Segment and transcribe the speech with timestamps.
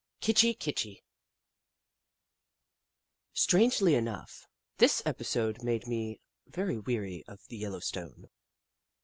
[0.21, 1.03] KITCHI KITCHI
[3.33, 8.27] Strangely enough, this episode made me very weary of the Yellowstone.